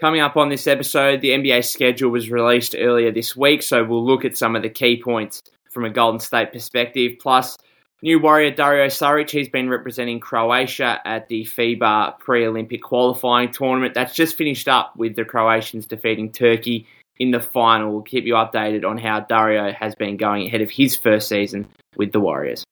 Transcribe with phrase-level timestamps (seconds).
[0.00, 4.04] Coming up on this episode, the NBA schedule was released earlier this week, so we'll
[4.04, 7.18] look at some of the key points from a Golden State perspective.
[7.20, 7.58] Plus,
[8.02, 13.92] new Warrior Dario Saric, he's been representing Croatia at the FIBA pre Olympic qualifying tournament.
[13.92, 16.86] That's just finished up with the Croatians defeating Turkey
[17.18, 17.92] in the final.
[17.92, 21.68] We'll keep you updated on how Dario has been going ahead of his first season
[21.96, 22.64] with the Warriors.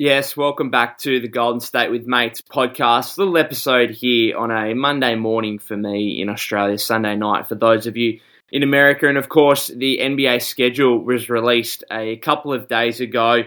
[0.00, 3.18] Yes, welcome back to the Golden State with Mates podcast.
[3.18, 7.88] Little episode here on a Monday morning for me in Australia, Sunday night for those
[7.88, 8.20] of you
[8.52, 9.08] in America.
[9.08, 13.42] And of course, the NBA schedule was released a couple of days ago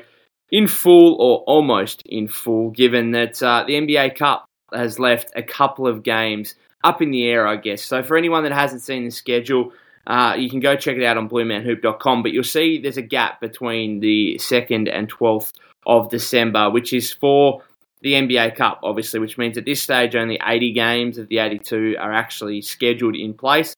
[0.50, 4.44] in full or almost in full, given that uh, the NBA Cup
[4.74, 7.82] has left a couple of games up in the air, I guess.
[7.82, 9.72] So for anyone that hasn't seen the schedule,
[10.06, 13.40] uh, you can go check it out on bluemanhoop.com, but you'll see there's a gap
[13.40, 15.54] between the 2nd and 12th
[15.86, 17.64] of December, which is for
[18.02, 21.98] the NBA Cup, obviously, which means at this stage only 80 games of the 82
[22.00, 23.76] are actually scheduled in place.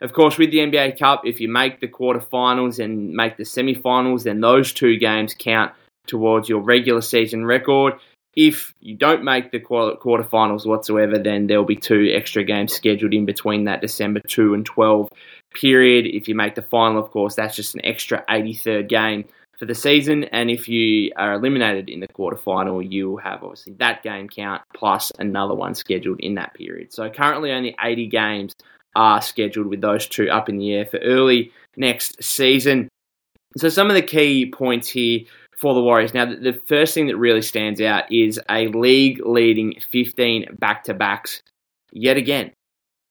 [0.00, 4.24] Of course, with the NBA Cup, if you make the quarterfinals and make the semifinals,
[4.24, 5.72] then those two games count
[6.06, 7.94] towards your regular season record.
[8.34, 13.26] If you don't make the quarterfinals whatsoever, then there'll be two extra games scheduled in
[13.26, 15.10] between that December 2 and 12
[15.52, 16.06] period.
[16.06, 19.24] If you make the final, of course, that's just an extra 83rd game
[19.60, 20.24] for the season.
[20.24, 25.12] And if you are eliminated in the quarterfinal, you'll have obviously that game count plus
[25.18, 26.92] another one scheduled in that period.
[26.94, 28.54] So currently only 80 games
[28.96, 32.88] are scheduled with those two up in the air for early next season.
[33.58, 35.20] So some of the key points here
[35.58, 36.14] for the Warriors.
[36.14, 40.94] Now, the first thing that really stands out is a league leading 15 back to
[40.94, 41.42] backs
[41.92, 42.52] yet again.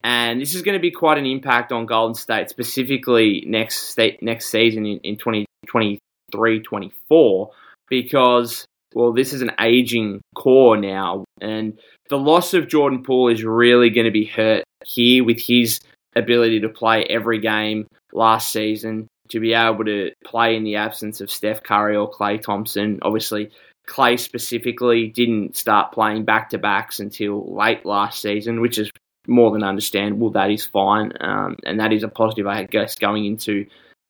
[0.03, 4.47] And this is going to be quite an impact on Golden State, specifically next next
[4.47, 7.52] season in, in 2023 24
[7.89, 11.25] because, well, this is an aging core now.
[11.41, 11.77] And
[12.09, 15.80] the loss of Jordan Poole is really going to be hurt here with his
[16.16, 21.21] ability to play every game last season, to be able to play in the absence
[21.21, 22.99] of Steph Curry or Klay Thompson.
[23.02, 23.52] Obviously,
[23.87, 28.92] Klay specifically didn't start playing back to backs until late last season, which is
[29.27, 30.32] more than understandable.
[30.32, 31.11] That is fine.
[31.21, 33.65] Um, and that is a positive, I guess, going into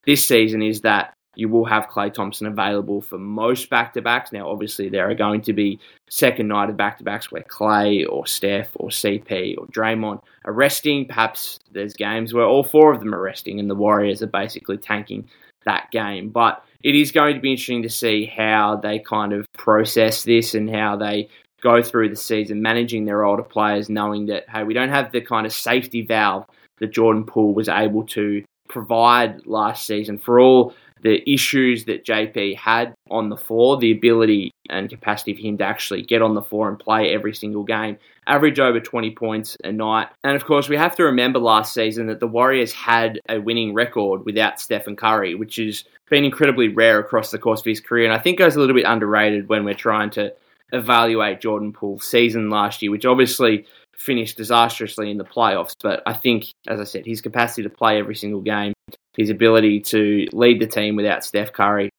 [0.05, 4.31] this season is that you will have Klay Thompson available for most back to backs.
[4.31, 5.79] Now, obviously, there are going to be
[6.09, 10.53] second night of back to backs where Klay or Steph or CP or Draymond are
[10.53, 11.05] resting.
[11.05, 14.77] Perhaps there's games where all four of them are resting and the Warriors are basically
[14.77, 15.29] tanking
[15.65, 16.29] that game.
[16.29, 20.55] But it is going to be interesting to see how they kind of process this
[20.55, 21.29] and how they
[21.61, 25.21] go through the season managing their older players, knowing that, hey, we don't have the
[25.21, 26.45] kind of safety valve
[26.79, 32.57] that Jordan Poole was able to provide last season for all the issues that JP
[32.57, 36.41] had on the floor, the ability and capacity for him to actually get on the
[36.41, 40.07] floor and play every single game, average over 20 points a night.
[40.23, 43.73] And of course, we have to remember last season that the Warriors had a winning
[43.73, 48.05] record without Stephen Curry, which has been incredibly rare across the course of his career.
[48.05, 50.33] And I think goes a little bit underrated when we're trying to
[50.71, 53.65] evaluate Jordan Poole's season last year, which obviously
[53.97, 55.73] finished disastrously in the playoffs.
[55.81, 58.73] But I think, as I said, his capacity to play every single game
[59.15, 61.89] his ability to lead the team without Steph Curry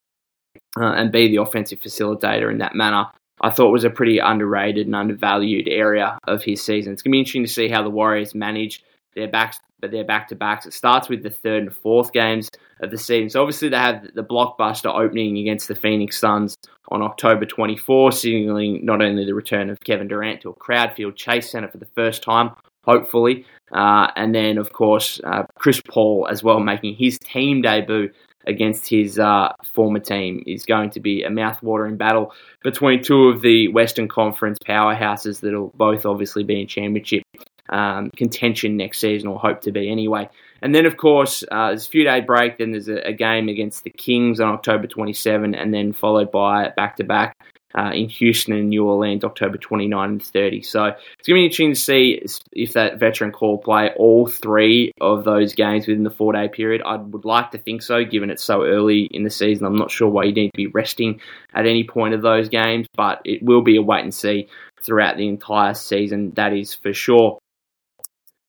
[0.79, 3.07] uh, and be the offensive facilitator in that manner,
[3.41, 6.93] I thought was a pretty underrated and undervalued area of his season.
[6.93, 8.83] It's going to be interesting to see how the Warriors manage
[9.15, 10.67] their backs, but their back to backs.
[10.67, 12.51] It starts with the third and fourth games
[12.81, 13.31] of the season.
[13.31, 16.57] So obviously they have the blockbuster opening against the Phoenix Suns
[16.89, 21.17] on October 24, signaling not only the return of Kevin Durant to a crowd field
[21.17, 22.51] Chase Center for the first time,
[22.85, 23.45] hopefully.
[23.73, 28.11] Uh, and then, of course, uh, Chris Paul as well making his team debut
[28.47, 32.33] against his uh, former team is going to be a mouth-watering battle
[32.63, 37.23] between two of the Western Conference powerhouses that'll both obviously be in championship
[37.69, 40.29] um, contention next season, or hope to be anyway.
[40.63, 42.59] And then, of course, uh, there's a few day break.
[42.59, 46.71] Then there's a, a, game against the Kings on October 27, and then followed by
[46.77, 47.35] back to back
[47.77, 50.63] in Houston and New Orleans, October 29 and 30.
[50.63, 54.93] So it's going to be interesting to see if that veteran core play all three
[55.01, 56.83] of those games within the four day period.
[56.85, 59.67] I would like to think so, given it's so early in the season.
[59.67, 61.21] I'm not sure why you need to be resting
[61.55, 64.49] at any point of those games, but it will be a wait and see
[64.83, 67.39] throughout the entire season, that is for sure.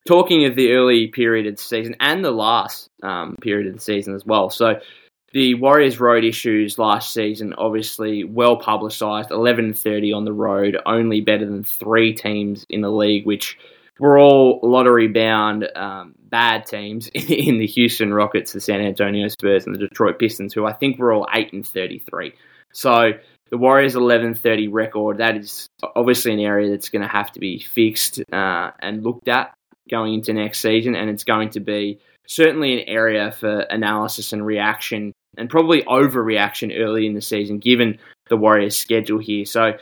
[0.07, 3.79] Talking of the early period of the season and the last um, period of the
[3.79, 4.49] season as well.
[4.49, 4.79] So
[5.33, 9.31] the Warriors' road issues last season, obviously well publicised.
[9.31, 13.57] 11 30 on the road, only better than three teams in the league, which
[13.99, 19.65] were all lottery bound um, bad teams in the Houston Rockets, the San Antonio Spurs,
[19.65, 22.33] and the Detroit Pistons, who I think were all 8 and 33.
[22.73, 23.11] So
[23.51, 27.59] the Warriors' 11-30 record that is obviously an area that's going to have to be
[27.59, 29.53] fixed uh, and looked at
[29.91, 34.45] going into next season, and it's going to be certainly an area for analysis and
[34.45, 37.99] reaction, and probably overreaction early in the season, given
[38.29, 39.45] the Warriors' schedule here.
[39.45, 39.73] So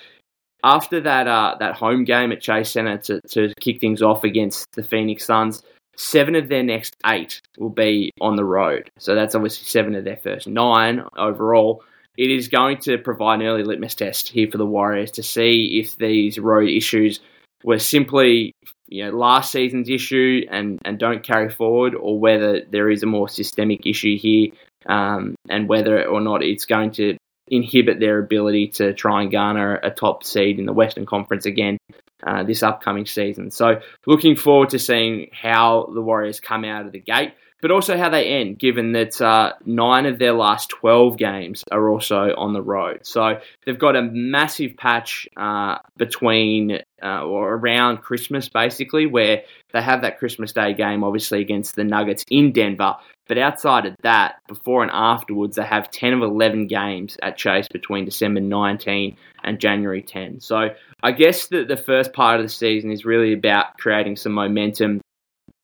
[0.63, 4.65] after that uh, that home game at Chase Center to, to kick things off against
[4.73, 5.63] the Phoenix Suns,
[5.95, 8.89] seven of their next eight will be on the road.
[8.97, 11.83] So that's obviously seven of their first nine overall.
[12.17, 15.79] It is going to provide an early litmus test here for the Warriors to see
[15.81, 17.21] if these road issues
[17.63, 18.53] were simply
[18.89, 23.07] you know last season's issue and, and don't carry forward, or whether there is a
[23.07, 24.50] more systemic issue here,
[24.88, 29.75] um, and whether or not it's going to inhibit their ability to try and garner
[29.75, 31.77] a top seed in the Western Conference again
[32.25, 33.51] uh, this upcoming season.
[33.51, 37.97] So, looking forward to seeing how the Warriors come out of the gate, but also
[37.97, 42.53] how they end, given that uh, nine of their last 12 games are also on
[42.53, 43.06] the road.
[43.06, 49.81] So, they've got a massive patch uh, between uh, or around Christmas, basically, where they
[49.81, 52.95] have that Christmas Day game, obviously, against the Nuggets in Denver.
[53.27, 57.67] But outside of that, before and afterwards, they have 10 of 11 games at Chase
[57.67, 60.39] between December 19 and January 10.
[60.39, 60.69] So
[61.03, 65.01] I guess that the first part of the season is really about creating some momentum,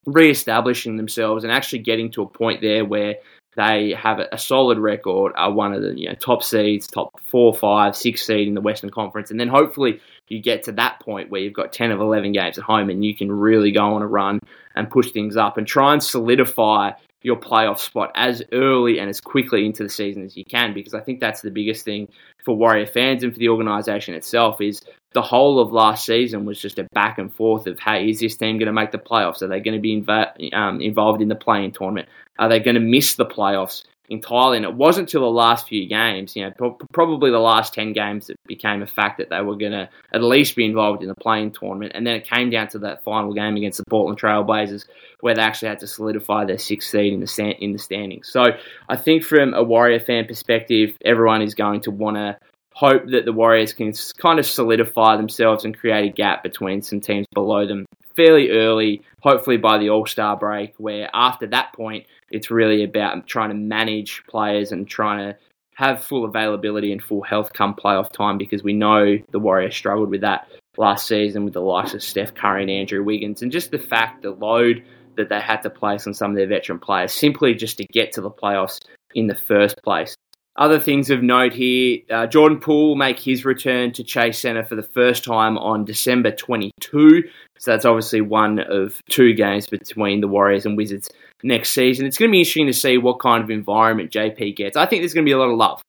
[0.06, 3.16] re-establishing themselves, and actually getting to a point there where
[3.56, 7.54] they have a solid record, are one of the you know, top seeds, top four,
[7.54, 11.30] five, six seed in the Western Conference, and then hopefully you get to that point
[11.30, 14.02] where you've got 10 of 11 games at home and you can really go on
[14.02, 14.40] a run
[14.76, 16.92] and push things up and try and solidify
[17.26, 20.94] your playoff spot as early and as quickly into the season as you can because
[20.94, 22.08] I think that's the biggest thing
[22.44, 24.84] for Warrior fans and for the organisation itself is
[25.14, 28.38] the whole of last season was just a back and forth of hey is this
[28.38, 29.42] team going to make the playoffs?
[29.42, 32.08] Are they going to be inv- um, involved in the play-in tournament?
[32.38, 34.58] Are they going to miss the playoffs entirely.
[34.58, 37.94] And it wasn't until the last few games, you know, pro- probably the last 10
[37.94, 41.10] games that became a fact that they were going to at least be involved in
[41.10, 41.94] the play-in tournament.
[41.96, 44.86] And then it came down to that final game against the Portland Trailblazers
[45.22, 48.30] where they actually had to solidify their sixth seed in the, in the standings.
[48.30, 48.44] So
[48.90, 52.38] I think from a Warrior fan perspective, everyone is going to want to
[52.74, 57.00] hope that the Warriors can kind of solidify themselves and create a gap between some
[57.00, 57.86] teams below them
[58.16, 63.28] fairly early, hopefully by the All Star break, where after that point, it's really about
[63.28, 65.38] trying to manage players and trying to
[65.76, 70.10] have full availability and full health come playoff time because we know the Warriors struggled
[70.10, 70.48] with that
[70.78, 74.22] last season with the likes of Steph Curry and Andrew Wiggins, and just the fact,
[74.22, 74.84] the load
[75.18, 78.12] that they had to place on some of their veteran players simply just to get
[78.14, 78.80] to the playoffs
[79.14, 80.16] in the first place.
[80.58, 84.64] Other things of note here uh, Jordan Poole will make his return to Chase Center
[84.64, 87.24] for the first time on December 22.
[87.58, 91.10] So that's obviously one of two games between the Warriors and Wizards
[91.44, 92.06] next season.
[92.06, 94.78] It's going to be interesting to see what kind of environment JP gets.
[94.78, 95.82] I think there's going to be a lot of love.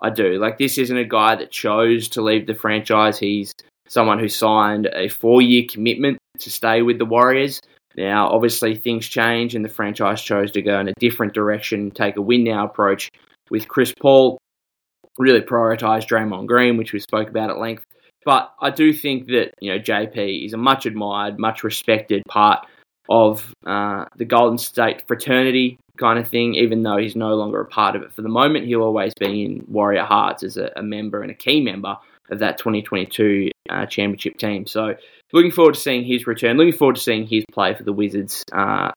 [0.00, 0.38] I do.
[0.38, 3.18] Like, this isn't a guy that chose to leave the franchise.
[3.18, 3.52] He's
[3.88, 7.60] someone who signed a four year commitment to stay with the Warriors.
[7.96, 12.16] Now, obviously, things change, and the franchise chose to go in a different direction, take
[12.16, 13.10] a win now approach
[13.50, 14.38] with Chris Paul,
[15.18, 17.84] really prioritise Draymond Green, which we spoke about at length.
[18.24, 22.66] But I do think that you know JP is a much admired, much respected part
[23.08, 26.54] of uh, the Golden State fraternity kind of thing.
[26.54, 29.44] Even though he's no longer a part of it for the moment, he'll always be
[29.44, 31.96] in Warrior hearts as a, a member and a key member
[32.30, 34.66] of that 2022 uh, championship team.
[34.66, 34.94] So
[35.32, 36.56] looking forward to seeing his return.
[36.56, 38.92] Looking forward to seeing his play for the Wizards uh,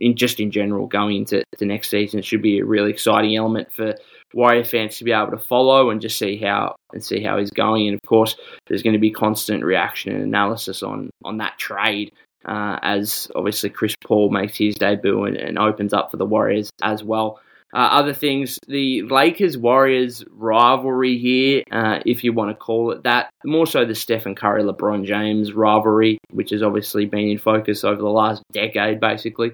[0.00, 2.18] in just in general going into the next season.
[2.18, 3.94] It should be a really exciting element for
[4.32, 7.50] Warrior fans to be able to follow and just see how and see how he's
[7.50, 7.88] going.
[7.88, 12.12] And of course, there's going to be constant reaction and analysis on on that trade
[12.44, 16.70] uh, as obviously Chris Paul makes his debut and, and opens up for the Warriors
[16.82, 17.40] as well.
[17.72, 23.04] Uh, other things, the Lakers Warriors rivalry here, uh, if you want to call it
[23.04, 27.84] that, more so the Stephen Curry LeBron James rivalry, which has obviously been in focus
[27.84, 29.52] over the last decade, basically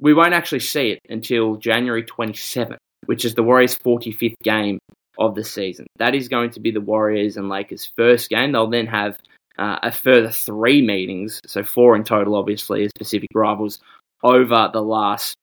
[0.00, 4.78] we won't actually see it until January 27th, which is the Warriors' 45th game
[5.18, 5.86] of the season.
[5.98, 8.52] That is going to be the Warriors and Lakers' first game.
[8.52, 9.18] They'll then have
[9.58, 13.78] uh, a further three meetings, so four in total, obviously, as Pacific rivals,
[14.22, 15.34] over the last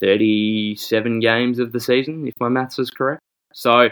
[0.00, 3.20] 37 games of the season, if my maths is correct.
[3.52, 3.90] So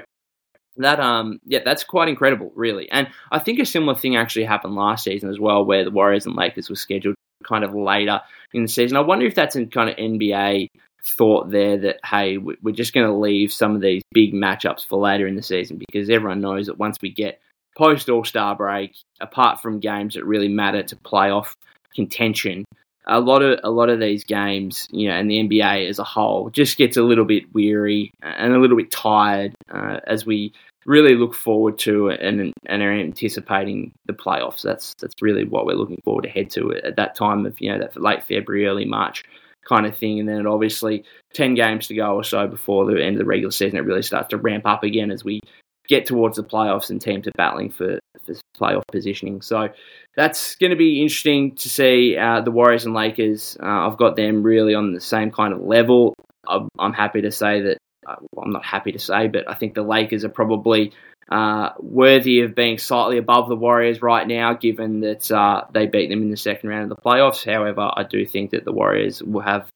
[0.79, 4.77] that um yeah that's quite incredible really and i think a similar thing actually happened
[4.77, 8.21] last season as well where the warriors and lakers were scheduled kind of later
[8.53, 8.97] in the season.
[8.97, 10.69] I wonder if that's a kind of NBA
[11.05, 14.99] thought there that hey, we're just going to leave some of these big matchups for
[14.99, 17.41] later in the season because everyone knows that once we get
[17.77, 21.55] post All Star break, apart from games that really matter to playoff
[21.95, 22.65] contention,
[23.07, 26.05] a lot of a lot of these games, you know, and the NBA as a
[26.05, 30.53] whole just gets a little bit weary and a little bit tired uh, as we
[30.87, 34.63] really look forward to and and are anticipating the playoffs.
[34.63, 37.73] That's that's really what we're looking forward to head to at that time of you
[37.73, 39.25] know that late February, early March
[39.69, 40.19] kind of thing.
[40.19, 41.05] And then obviously
[41.35, 44.03] ten games to go or so before the end of the regular season, it really
[44.03, 45.41] starts to ramp up again as we
[45.89, 49.41] get towards the playoffs and teams are battling for, for playoff positioning.
[49.41, 49.69] So
[50.17, 53.57] that's going to be interesting to see uh, the Warriors and Lakers.
[53.61, 56.15] Uh, I've got them really on the same kind of level.
[56.47, 57.79] I'm, I'm happy to say that.
[58.09, 60.93] Uh, well, I'm not happy to say, but I think the Lakers are probably
[61.31, 66.09] uh, worthy of being slightly above the Warriors right now, given that uh, they beat
[66.09, 67.45] them in the second round of the playoffs.
[67.45, 69.71] However, I do think that the Warriors will have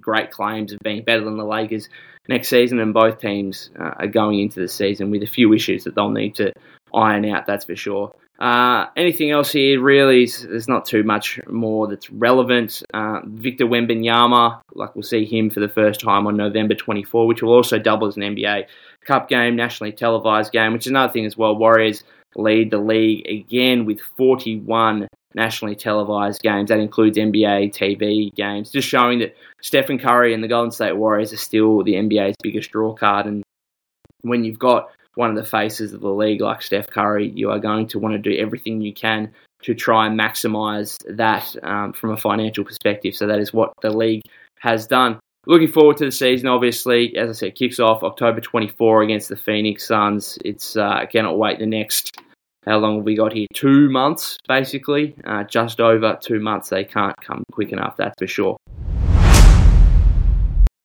[0.00, 1.88] great claims of being better than the Lakers
[2.28, 5.84] next season, and both teams uh, are going into the season with a few issues
[5.84, 6.52] that they'll need to
[6.94, 8.14] iron out, that's for sure.
[8.38, 9.80] Uh, anything else here?
[9.80, 12.84] Really, there's not too much more that's relevant.
[12.94, 17.42] Uh, Victor Wembanyama, like we'll see him for the first time on November 24, which
[17.42, 18.66] will also double as an NBA
[19.04, 21.56] Cup game, nationally televised game, which is another thing as well.
[21.56, 22.04] Warriors
[22.36, 26.68] lead the league again with 41 nationally televised games.
[26.68, 31.32] That includes NBA TV games, just showing that Stephen Curry and the Golden State Warriors
[31.32, 33.26] are still the NBA's biggest draw card.
[33.26, 33.42] And
[34.22, 37.58] when you've got one of the faces of the league like Steph Curry, you are
[37.58, 39.32] going to want to do everything you can
[39.62, 43.14] to try and maximise that um, from a financial perspective.
[43.14, 44.22] So that is what the league
[44.60, 45.18] has done.
[45.46, 47.16] Looking forward to the season, obviously.
[47.16, 50.38] As I said, kicks off October 24 against the Phoenix Suns.
[50.44, 52.16] It's uh, cannot wait the next
[52.66, 53.46] how long have we got here?
[53.54, 55.14] Two months, basically.
[55.24, 56.68] Uh, just over two months.
[56.68, 58.56] They can't come quick enough, that's for sure.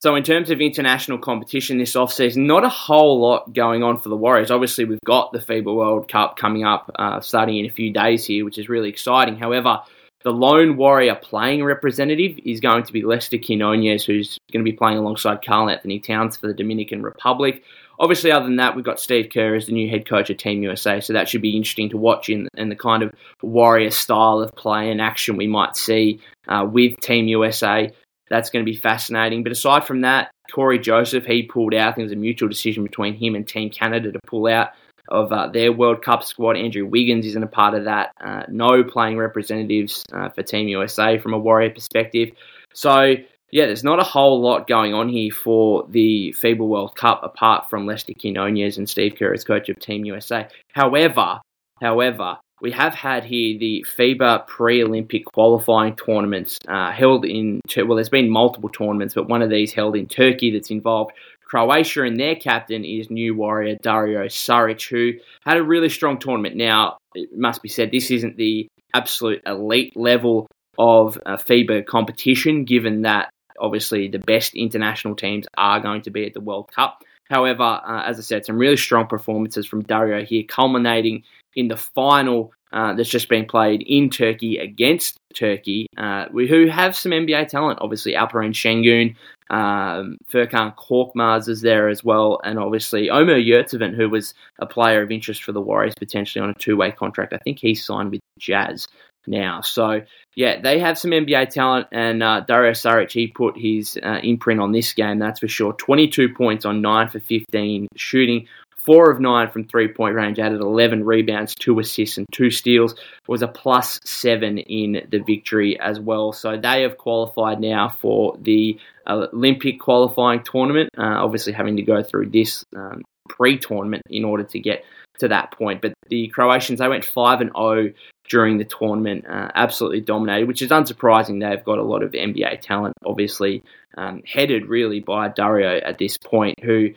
[0.04, 4.10] So, in terms of international competition this offseason, not a whole lot going on for
[4.10, 4.52] the Warriors.
[4.52, 8.26] Obviously, we've got the FIBA World Cup coming up uh, starting in a few days
[8.26, 9.38] here, which is really exciting.
[9.38, 9.80] However,
[10.24, 14.76] the lone Warrior playing representative is going to be Lester Quinones, who's going to be
[14.76, 17.64] playing alongside Karl-Anthony Towns for the Dominican Republic.
[18.00, 20.64] Obviously, other than that, we've got Steve Kerr as the new head coach of Team
[20.64, 24.40] USA, so that should be interesting to watch in, in the kind of warrior style
[24.40, 27.92] of play and action we might see uh, with Team USA.
[28.30, 29.44] That's going to be fascinating.
[29.44, 31.90] But aside from that, Cory Joseph, he pulled out.
[31.90, 34.70] I think it was a mutual decision between him and Team Canada to pull out
[35.10, 36.58] of uh, their World Cup squad.
[36.58, 38.12] Andrew Wiggins isn't a part of that.
[38.22, 42.32] Uh, no playing representatives uh, for Team USA from a Warrior perspective.
[42.74, 43.16] So
[43.54, 47.70] yeah, there's not a whole lot going on here for the FIBA World Cup apart
[47.70, 50.48] from Lester Quinones and Steve Kerr as coach of Team USA.
[50.72, 51.40] However,
[51.80, 57.60] however, we have had here the FIBA pre-Olympic qualifying tournaments uh, held in.
[57.76, 61.12] Well, there's been multiple tournaments, but one of these held in Turkey that's involved
[61.54, 65.12] Croatia, and their captain is new warrior Dario Saric, who
[65.46, 66.56] had a really strong tournament.
[66.56, 70.48] Now, it must be said, this isn't the absolute elite level
[70.80, 73.30] of uh, FIBA competition, given that
[73.60, 77.04] obviously the best international teams are going to be at the World Cup.
[77.30, 81.22] However, uh, as I said, some really strong performances from Dario here, culminating
[81.56, 86.96] in the final uh, that's just been played in Turkey against Turkey, uh, who have
[86.96, 87.80] some NBA talent.
[87.82, 89.16] Obviously, Alperen Sengun,
[89.50, 95.04] um, Furkan Korkmaz is there as well, and obviously Omer Yurtseven, who was a player
[95.04, 97.34] of interest for the Warriors potentially on a two-way contract.
[97.34, 98.88] I think he signed with Jazz
[99.28, 99.62] now.
[99.62, 100.02] So,
[100.36, 104.60] yeah, they have some NBA talent, and uh, Dario Saric, he put his uh, imprint
[104.60, 105.74] on this game, that's for sure.
[105.74, 108.48] 22 points on 9 for 15 shooting,
[108.86, 112.96] 4 of 9 from three point range, added 11 rebounds, 2 assists, and 2 steals.
[113.28, 116.34] Was a plus 7 in the victory as well.
[116.34, 122.04] So they have qualified now for the Olympic qualifying tournament, uh, obviously having to go
[122.04, 124.84] through this um, pre tournament in order to get
[125.20, 125.82] to that point.
[125.82, 127.94] But the Croatians, they went 5 and 0
[128.30, 131.40] during the tournament, uh, absolutely dominated, which is unsurprising.
[131.40, 133.64] They've got a lot of NBA talent, obviously,
[133.98, 136.94] um, headed really by Dario at this point, who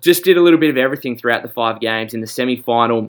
[0.00, 2.14] just did a little bit of everything throughout the five games.
[2.14, 3.06] In the semi final,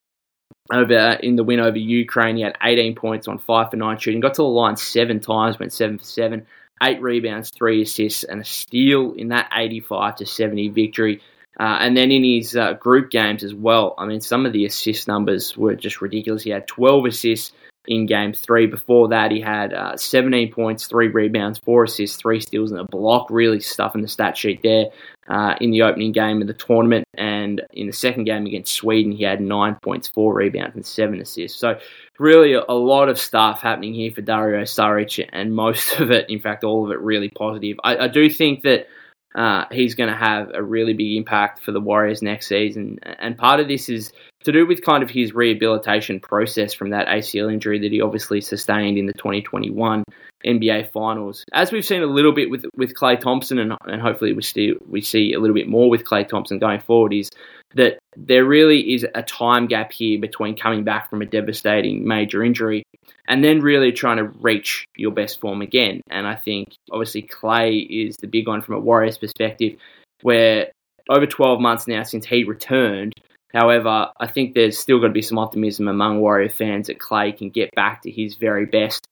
[0.72, 4.20] over in the win over Ukraine, he had 18 points on 5 for 9 shooting,
[4.20, 6.46] got to the line seven times, went 7 for 7,
[6.84, 11.22] 8 rebounds, 3 assists, and a steal in that 85 to 70 victory.
[11.60, 14.66] Uh, and then in his uh, group games as well, I mean, some of the
[14.66, 16.44] assist numbers were just ridiculous.
[16.44, 17.52] He had 12 assists
[17.88, 18.68] in game three.
[18.68, 22.84] Before that, he had uh, 17 points, three rebounds, four assists, three steals, and a
[22.84, 23.32] block.
[23.32, 24.88] Really stuffing the stat sheet there
[25.28, 27.06] uh, in the opening game of the tournament.
[27.16, 31.22] And in the second game against Sweden, he had nine points, four rebounds, and seven
[31.22, 31.60] assists.
[31.60, 31.80] So,
[32.20, 36.40] really, a, lot of stuff happening here for Dario Saric, and most of it, in
[36.40, 37.78] fact, all of it, really positive.
[37.84, 38.88] I, I do think that
[39.36, 43.00] uh, he's going to have a really big impact for the Warriors next season.
[43.04, 44.12] And part of this is
[44.46, 48.42] to do with kind of his rehabilitation process from that ACL injury that he obviously
[48.42, 50.04] sustained in the 2021
[50.46, 51.44] NBA Finals.
[51.54, 54.76] As we've seen a little bit with with Klay Thompson, and, and hopefully we see
[54.88, 57.30] we see a little bit more with Klay Thompson going forward, is
[57.76, 62.44] that there really is a time gap here between coming back from a devastating major
[62.44, 62.84] injury
[63.28, 66.02] and then really trying to reach your best form again.
[66.10, 69.78] And I think obviously Klay is the big one from a Warriors perspective,
[70.22, 70.72] where
[71.10, 73.14] over 12 months now since he returned.
[73.54, 77.38] However, I think there's still got to be some optimism among Warrior fans that Klay
[77.38, 79.08] can get back to his very best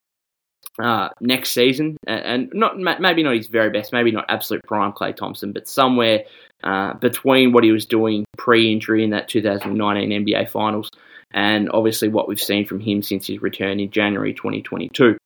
[0.79, 5.15] uh, next season, and not maybe not his very best, maybe not absolute prime Klay
[5.15, 6.23] Thompson, but somewhere
[6.63, 10.89] uh, between what he was doing pre-injury in that 2019 NBA Finals,
[11.31, 15.17] and obviously what we've seen from him since his return in January 2022.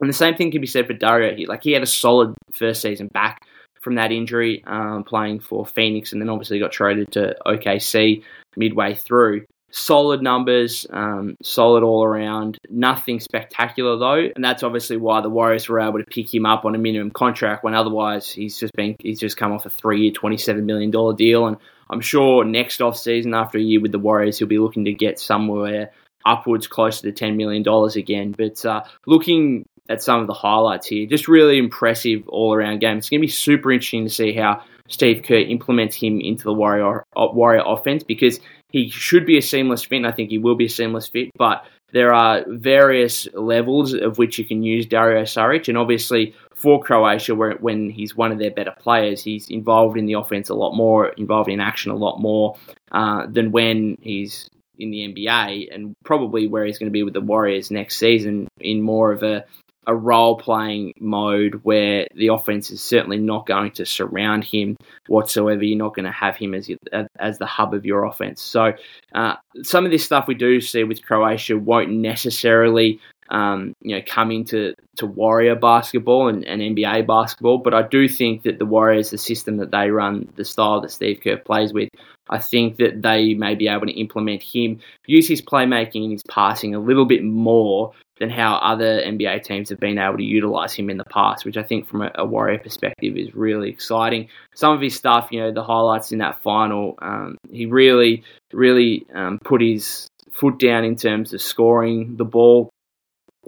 [0.00, 1.46] And the same thing can be said for Dario.
[1.46, 3.46] Like he had a solid first season back
[3.80, 8.22] from that injury, um, playing for Phoenix, and then obviously got traded to OKC
[8.56, 12.58] midway through solid numbers, um, solid all around.
[12.70, 16.64] Nothing spectacular though, and that's obviously why the Warriors were able to pick him up
[16.64, 20.12] on a minimum contract when otherwise he's just been he's just come off a three-year,
[20.12, 21.56] twenty-seven million dollar deal, and
[21.90, 24.92] I'm sure next off season after a year with the Warriors he'll be looking to
[24.92, 25.90] get somewhere
[26.24, 28.32] upwards closer to ten million dollars again.
[28.36, 32.98] But uh, looking at some of the highlights here, just really impressive all around game.
[32.98, 36.54] It's going to be super interesting to see how Steve Kerr implements him into the
[36.54, 38.38] Warrior uh, Warrior offense because
[38.74, 39.98] he should be a seamless fit.
[39.98, 44.18] And I think he will be a seamless fit, but there are various levels of
[44.18, 48.40] which you can use Dario Saric, and obviously for Croatia, where when he's one of
[48.40, 51.96] their better players, he's involved in the offense a lot more, involved in action a
[51.96, 52.56] lot more
[52.90, 57.14] uh, than when he's in the NBA, and probably where he's going to be with
[57.14, 59.44] the Warriors next season in more of a
[59.86, 64.76] a role playing mode where the offense is certainly not going to surround him
[65.06, 65.62] whatsoever.
[65.62, 66.70] You're not going to have him as
[67.18, 68.42] as the hub of your offense.
[68.42, 68.72] So
[69.14, 73.00] uh, some of this stuff we do see with Croatia won't necessarily
[73.30, 78.08] um, you know come into to Warrior basketball and, and, NBA basketball, but I do
[78.08, 81.72] think that the Warriors, the system that they run, the style that Steve Kerr plays
[81.72, 81.88] with,
[82.28, 86.22] I think that they may be able to implement him, use his playmaking and his
[86.28, 90.72] passing a little bit more than how other NBA teams have been able to utilize
[90.72, 94.28] him in the past, which I think from a, a Warrior perspective is really exciting.
[94.54, 98.22] Some of his stuff, you know, the highlights in that final, um, he really,
[98.52, 102.70] really um, put his foot down in terms of scoring the ball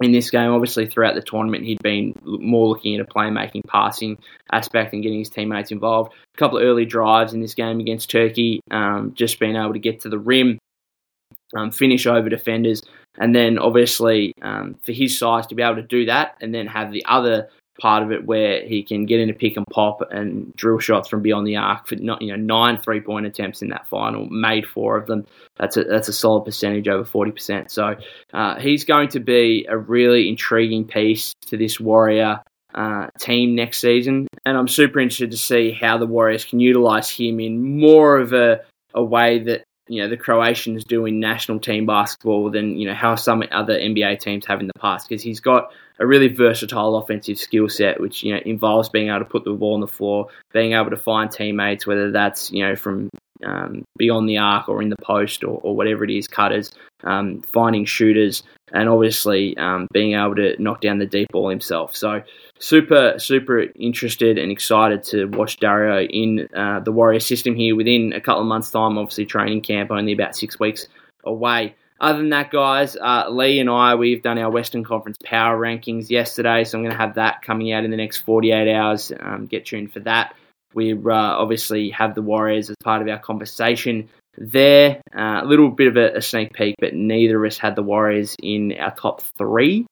[0.01, 0.51] in this game.
[0.51, 4.17] Obviously, throughout the tournament, he'd been more looking at a playmaking, passing
[4.51, 6.13] aspect and getting his teammates involved.
[6.35, 9.79] A couple of early drives in this game against Turkey, um, just being able to
[9.79, 10.59] get to the rim,
[11.55, 12.81] um, finish over defenders,
[13.17, 16.67] and then obviously um, for his size to be able to do that, and then
[16.67, 17.49] have the other
[17.79, 21.07] part of it where he can get in a pick and pop and drill shots
[21.07, 24.27] from beyond the arc for not you know nine three point attempts in that final,
[24.29, 25.25] made four of them.
[25.57, 27.71] That's a that's a solid percentage, over forty percent.
[27.71, 27.95] So
[28.33, 32.41] uh, he's going to be a really intriguing piece to this Warrior
[32.73, 37.09] uh, team next season, and I'm super interested to see how the Warriors can utilize
[37.09, 38.61] him in more of a
[38.93, 42.93] a way that you know the Croatians do in national team basketball than you know
[42.93, 46.95] how some other NBA teams have in the past because he's got a really versatile
[46.97, 49.87] offensive skill set which you know involves being able to put the ball on the
[49.87, 53.09] floor, being able to find teammates whether that's you know from
[53.45, 56.71] um, beyond the arc or in the post or, or whatever it is, cutters,
[57.03, 61.95] um, finding shooters, and obviously um, being able to knock down the deep ball himself.
[61.95, 62.21] So
[62.59, 68.13] super, super interested and excited to watch Dario in uh, the Warrior system here within
[68.13, 68.97] a couple of months' time.
[68.97, 70.87] Obviously, training camp only about six weeks
[71.23, 71.75] away.
[71.99, 76.09] Other than that, guys, uh, Lee and I, we've done our Western Conference power rankings
[76.09, 79.11] yesterday, so I'm going to have that coming out in the next 48 hours.
[79.19, 80.35] Um, get tuned for that.
[80.73, 85.01] We uh, obviously have the Warriors as part of our conversation there.
[85.15, 87.83] Uh, a little bit of a, a, sneak peek, but neither of us had the
[87.83, 89.85] Warriors in our top three,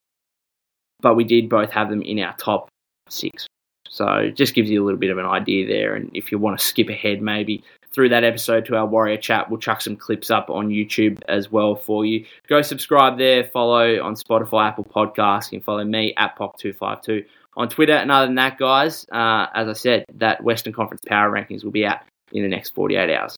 [1.00, 2.68] but we did both have them in our top
[3.08, 3.46] six.
[3.88, 5.94] So just gives you a little bit of an idea there.
[5.94, 9.50] And if you want to skip ahead, maybe through that episode to our Warrior chat,
[9.50, 12.26] we'll chuck some clips up on YouTube as well for you.
[12.46, 17.24] Go subscribe there, follow on Spotify, Apple Podcasts, can follow me at POC252
[17.56, 17.94] on Twitter.
[17.94, 21.70] And other than that, guys, uh, as I said, that Western Conference power rankings will
[21.70, 22.00] be out
[22.32, 23.36] in the next 48 hours.